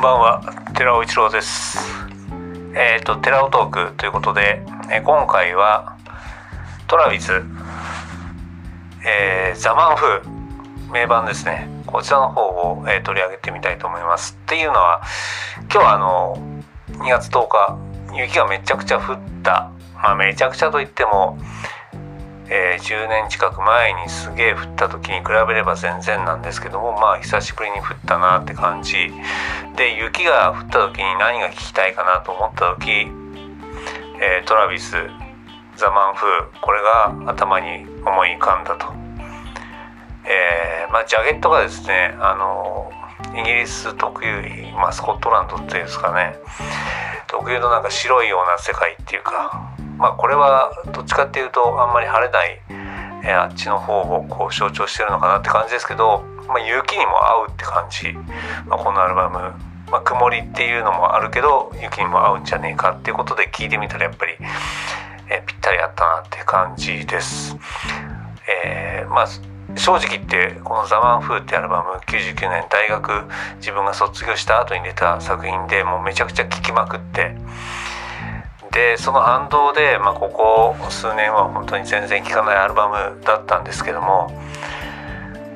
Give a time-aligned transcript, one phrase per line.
[0.00, 0.40] んばんは
[0.74, 1.78] 寺尾一郎です。
[2.74, 5.94] えっ、ー、と寺尾トークということで、え今回は
[6.86, 7.42] トラビス、
[9.06, 11.68] えー、ザマンフー名盤ですね。
[11.86, 14.38] こちらの方を、えー、取り上げてみたいと思います。
[14.42, 15.02] っていうのは
[15.64, 16.62] 今日はあの
[17.04, 17.78] 2月10日
[18.16, 19.70] 雪がめちゃくちゃ降った。
[19.96, 21.36] まあめちゃくちゃといっても
[22.52, 29.12] えー、10年近く前にすげえ降った時に比べれば全然なんですけどもまあ久しぶりに降ったなって感じ。
[29.76, 34.96] で雪が降った時に何が聞きたいかなと思った時、えー、トラビス
[35.76, 38.92] ザ・マンフーこれが頭に思い浮かんだと、
[40.28, 42.90] えー、まあジャケットがですねあの
[43.32, 44.42] イギリス特有、
[44.74, 46.36] まあ、スコットランドっていうんですかね。
[47.28, 52.60] 特有のなんか白いような世界っていうかまあこれはどっちかっていうとあんまり晴れない、
[53.22, 58.14] えあっちの方をこう象徴してるのかなって感じですけど、まあ、雪にも合うって感じ、
[58.66, 59.38] まあ、このアルバム、
[59.92, 64.32] まあ、曇りっていうのもあるけど雪にも合うんじゃねえかっていうことで聞いてみたらやっぱり、
[65.28, 67.56] えぴったり合ったなって感じです。
[68.48, 69.26] えー、まあ
[69.76, 73.24] 正直言ってこの「ザ・マン・フー」ってアルバム99年大学
[73.56, 77.36] 自分が卒業した後に出た作品でもうめちゃくちゃ聴きまくって
[78.72, 84.30] でその反動で、まあ、ここ数年は本当に全然聴かないアルバムだったんですけども、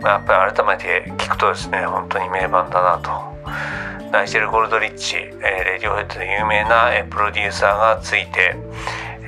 [0.00, 3.10] まあ、やっぱり改めて聴くとですね本当に名盤だなと
[4.12, 8.56] ナイジェル・ゴルドリッチ、えー、レディオヘッドで有名な、えー、プロデューサーがついて、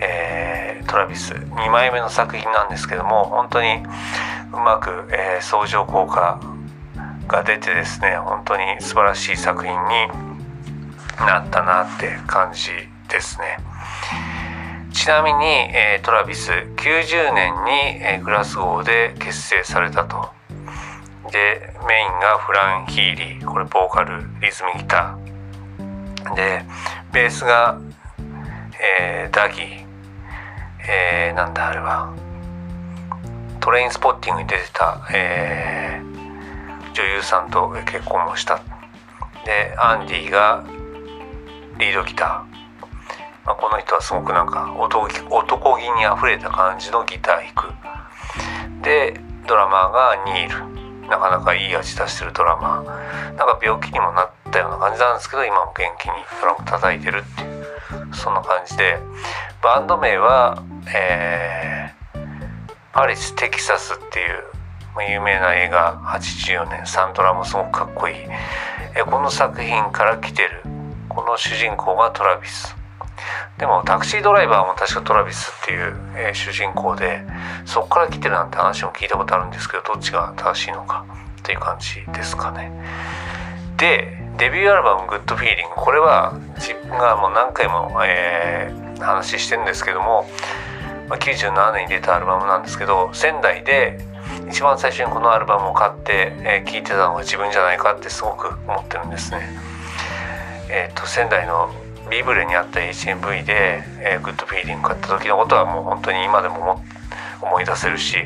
[0.00, 3.82] えー、トラビス2枚目の作品なんですけども本当に
[4.52, 6.40] うまく、えー、相乗効果
[7.28, 9.78] が出てですね本当に素晴らしい作品に
[11.18, 12.70] なったなって感じ
[13.08, 13.58] ですね。
[14.92, 17.70] ちなみに、えー、トラビス90年に、
[18.02, 20.30] えー、グラスゴーで結成されたと。
[21.30, 26.34] でメインがフラン・ヒーリーこれボーカルリズムギター。
[26.34, 26.64] で
[27.12, 27.80] ベースが、
[28.80, 29.86] えー、ダギー、
[30.88, 32.12] えー、なんだあれは。
[33.60, 38.60] トレインスポッティングに出てた、えー、女優さんと結婚もした。
[39.44, 40.64] でアンディが
[41.78, 42.51] リードギター。
[43.44, 48.82] まあ、この人はすごくなんか男気にあふれた感じのギター弾く。
[48.82, 50.72] でドラマーがニール。
[51.08, 52.84] なかなかいい味出してるドラマー。
[52.84, 58.14] なんか病気にもなったような感じなんですけど今も元気にドラム叩いてるっていう。
[58.14, 58.98] そんな感じで。
[59.62, 64.52] バンド名は、えー、パリス・テキサスっていう
[65.00, 68.14] 有名な映画84年サントラもすごくかっこいい、
[68.94, 70.62] えこの作品から来てる。
[71.08, 72.81] この主人公がトラビス。
[73.58, 77.22] でもタクシードライバーも確かトラビスっていう、えー、主人公で
[77.64, 81.04] そこから来てるなんて話も聞いたことあるんですけどどっちが正しいのか
[81.40, 82.72] っていう感じですかね。
[83.76, 90.28] でデビューアルバム「グッドフィーリング」これは自分がもう何回も、えー、話してるんですけども、
[91.08, 93.98] ま、97年に出たアルバムなんですけど仙台で
[94.48, 99.48] 一番最初にこのアルバムを買って、えー、聴いてたのが自分じゃないかってすごく思ってるんですね。
[100.68, 101.70] えーと仙台の
[102.12, 106.84] ビブレにあった HMV で、えー、グッドフィーリング買った時のことはもう本当に今でも
[107.40, 108.18] 思い出せるし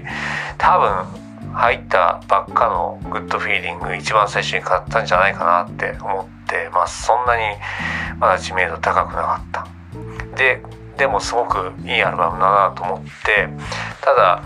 [0.59, 7.05] 多分入ったばっかのグッドフィーリング一番最初に買ったんじゃないかなって思ってます。
[7.05, 7.45] そんなに
[8.19, 9.67] まだ知名度高くなかった。
[10.37, 10.61] で
[10.99, 13.49] でもすごくいいアルバムだなと思って
[14.01, 14.43] ただ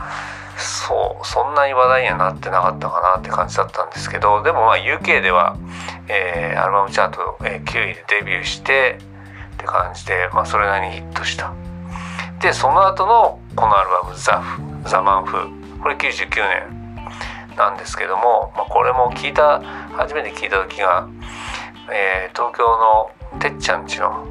[0.58, 5.56] そうそんなに話題にはなってなかったかなって感じだったんですけどでもまあ UK では、
[6.08, 8.98] えー、アルバムチャート、えー、9位でデビューして
[9.60, 11.52] って感じで、まあ、それなりにヒットした。
[12.40, 15.36] でその後のこのアルバム「ザ・フザ・マンフ」
[15.82, 19.60] これ99年なんですけども、まあ、これも聞いた
[19.92, 21.06] 初めて聞いた時が、
[21.92, 22.64] えー、東京
[23.32, 24.26] のてっちゃんちの、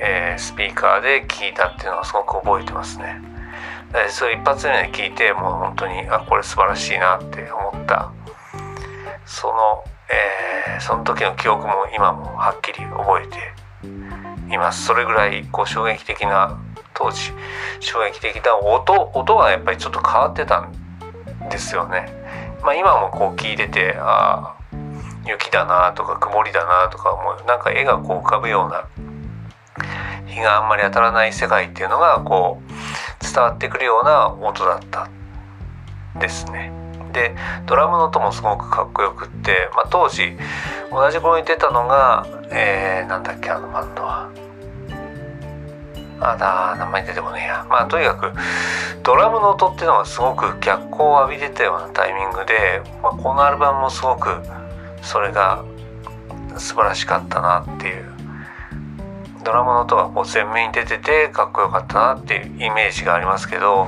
[0.00, 3.20] えー、スピーカーで聞いたっていうのをすごく覚えてますね。
[3.92, 8.12] でそれ一発目で聞いてもう本当にあこれ素晴らしいなって思った。
[9.24, 13.65] その、えー、その時の記憶も今もはっきり覚えて
[14.50, 16.58] いますそれぐらいこう衝撃的な
[16.94, 17.32] 当時
[17.80, 20.72] 衝撃的な音音がやっぱりちょっと変わってたん
[21.50, 22.08] ですよね。
[22.62, 24.76] まあ、今もこう聞いててああ
[25.26, 28.88] 雪だなとか曇りだなとかもうなんか絵がこう浮かぶような
[30.26, 35.08] 日があんまり当たらない世界っていうのがこう伝わってくるような音だった
[36.18, 36.85] ですね。
[37.16, 37.34] で
[37.64, 40.36] ドラムの音もすごくかっこよくって、まあ、当時
[40.90, 44.30] 同じ頃に出たのが、えー、なんだっけあのバンドは。
[46.18, 48.32] あだ名前出てこねえやまあとにかく
[49.02, 54.30] ドラムの音っていうのがすごく脚光を浴びてたようなタイミングで、まあ、このアルバムもすごく
[55.02, 55.62] それが
[56.56, 58.15] 素晴らしかったなっていう
[59.46, 63.86] ドラムの音がこう前面に出ててかっこよかったなっていうイメージがありますけど、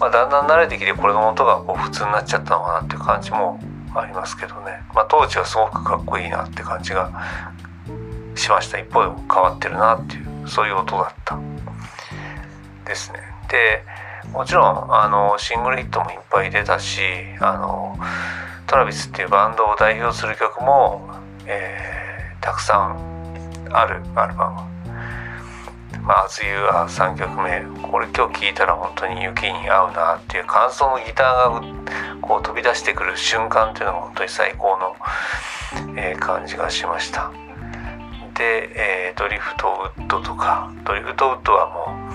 [0.00, 3.60] まあ、だんだん慣れてきてこれの音がこう普通になっちゃったのかなっていう感じも
[3.94, 7.12] ありますけどね、まあ、当時はすごくかっこいいなって感じが
[8.34, 8.78] しました。
[8.80, 11.38] 一方でも変わってるなっていうそういう音だった。
[12.84, 13.20] ですね。
[13.48, 13.84] で
[14.32, 17.00] もちろんあのシングルヒットもいっぱい出たし
[17.40, 17.96] あの
[18.66, 21.08] トラビスっていうバンドを代表する曲も、
[21.46, 24.75] えー、たくさんあるアルバム。
[26.06, 34.94] まあ、As You は3曲目これ今日聴いたら本当に雪に合うなっていう感想のギターがこう飛び出してくる瞬間っていうのが本当に最高の、
[35.98, 37.32] えー、感じがしました。
[38.38, 38.70] で、
[39.08, 42.08] えー、ドリフトウッドとかドリフトウッドはも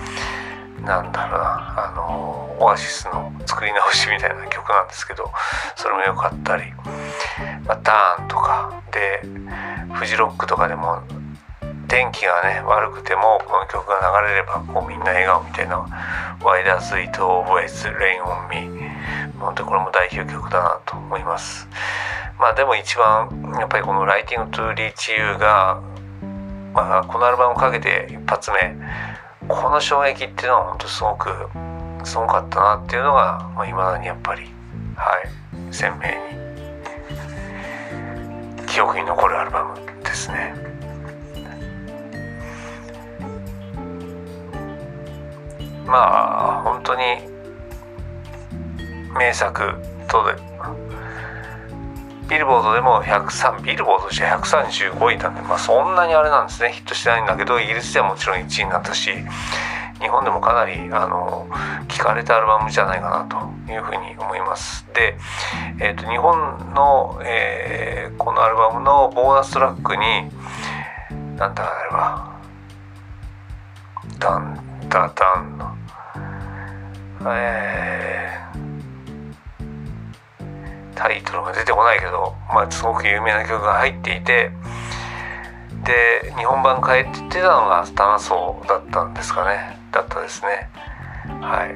[0.80, 5.30] うなんだろうなあのオアシスの作り直しみたいな曲なんですけど
[5.76, 6.72] それも良かったり、
[7.66, 9.22] まあ、ターンとかで
[9.92, 11.02] フジロックとかでも
[11.92, 15.76] 天気がね悪くてもこの曲が流れればこうみんな笑顔みたいな
[16.40, 17.68] 「Why Does It Always
[17.98, 18.88] Rain on Me」
[19.38, 21.68] 本当これも代表曲だなと思います
[22.38, 23.28] まあでも一番
[23.60, 25.80] やっぱりこの「Writing to Reach You が」
[26.72, 28.74] まあ、このアルバムをかけて一発目
[29.46, 31.50] この衝撃っていうのは本当すごく
[32.04, 34.50] すごかったなっていうのがいまあ、未だにやっぱり
[34.96, 35.20] は
[35.70, 36.08] い鮮明
[38.56, 40.81] に記憶に残るアルバムですね。
[45.86, 47.02] まあ本当に
[49.18, 49.74] 名作
[50.08, 50.34] とで
[52.28, 56.72] ビルボードでも103ビルボードじゃ135位なんでまあそんなにあれなんですね。
[56.72, 59.10] ヒットしてないんだけどイギリスではもちろん1位になったし
[60.00, 61.46] 日本でもかなりあの
[61.88, 64.86] 聞かれたアルバムじゃないかなというふうに思います。
[64.94, 65.16] で、
[65.78, 70.02] えーと、日本の、えー、このアルバムのボーナストラックに
[71.36, 72.40] なんだあれは
[74.18, 75.74] ダンダダンの。
[77.24, 84.50] えー、タイトルが出てこないけど、まあ、すごく有名な曲が入っていて
[85.84, 89.78] で日本版帰ってってたのが「炭素」だったんですかね。
[89.92, 90.68] だったですね。
[91.40, 91.68] はい。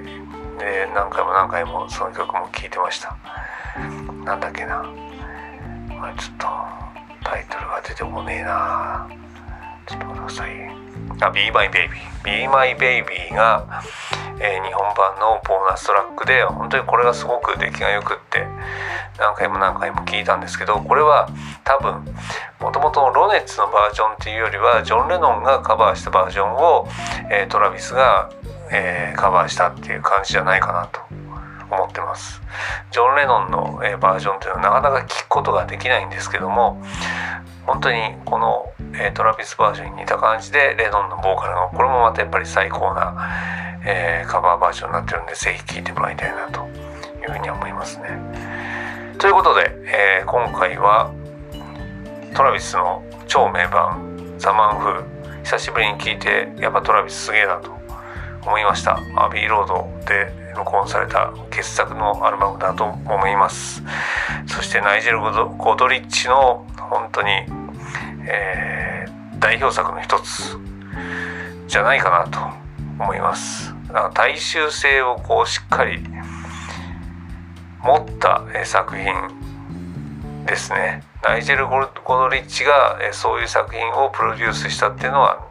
[0.58, 3.16] で何回も何回もその曲も聴いてました。
[4.24, 4.84] なんだっけな、
[5.98, 6.46] まあ、ちょっと
[7.24, 9.08] タイトルが出てこねえな。
[9.86, 10.95] ちょっと待ってください。
[11.20, 11.88] あ Be My Baby
[12.24, 13.82] Be My Baby が、
[14.40, 18.46] えー、日本版のボーナストラックで本当にこれがすごく出来が良くって
[19.18, 21.28] 何回も何回も聞いたんですけどこれは
[21.64, 22.04] 多分
[22.60, 26.88] もともとロネッツのバージョンっていうよりはジョン・レノンがカバーしたバージョンを、
[27.30, 28.30] えー、トラビスが、
[28.72, 31.00] えー、カバーしたっていう感じじゃないかなと。
[31.70, 32.40] 思ってます。
[32.92, 36.80] ジョン・レノンの、えー、バージョンっていうのはなかなか聞くことができないんですけども
[37.66, 43.16] 本当にこの、えー、トラビスバージョンに似た感じでレノンのボーカルのこれもまたやっぱり最高な、
[43.84, 46.60] えー、カバーバージョンになってるんでぜひ聴いてもらいたいなと
[47.22, 48.08] いうふうに思いますね。
[49.18, 51.12] ということで、えー、今回は
[52.34, 55.04] トラビスの超名盤「ザ・マンフー」
[55.42, 57.75] 久しぶりに聴いてやっぱトラビスすげえなと
[58.46, 59.00] 思いました。
[59.16, 63.82] アビーロードで録音された傑作のアルバムだと思います。
[64.46, 65.20] そしてナイジェル・
[65.56, 67.30] ゴドリッチの本当に、
[68.28, 70.56] えー、代表作の一つ
[71.66, 72.38] じゃないかなと
[73.02, 73.74] 思います。
[74.14, 75.98] 大衆性をこうしっかり
[77.82, 79.12] 持った、作品
[80.46, 81.02] ですね。
[81.24, 85.48] ナイジェル・ゴドリッチが、そういう作品をプロデュースしたっていうのは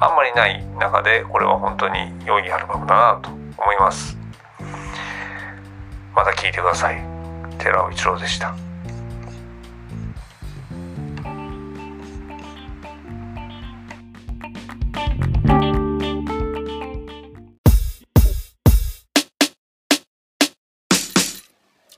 [0.00, 4.16] あんまりない中でこれは本当に良いアルバムだなと思います。
[6.14, 7.00] また聴いてください。
[7.58, 8.54] 寺尾一郎でした。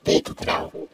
[0.03, 0.90] Deep down.